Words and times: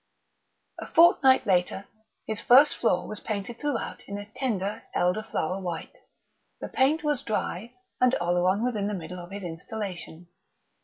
A 0.79 0.87
fortnight 0.87 1.45
later 1.45 1.85
his 2.25 2.41
first 2.41 2.73
floor 2.75 3.07
was 3.07 3.19
painted 3.19 3.59
throughout 3.59 4.01
in 4.07 4.17
a 4.17 4.25
tender, 4.35 4.81
elder 4.95 5.21
flower 5.21 5.61
white, 5.61 5.95
the 6.59 6.69
paint 6.69 7.03
was 7.03 7.21
dry, 7.21 7.75
and 7.99 8.15
Oleron 8.19 8.63
was 8.63 8.75
in 8.75 8.87
the 8.87 8.95
middle 8.95 9.19
of 9.19 9.29
his 9.29 9.43
installation. 9.43 10.25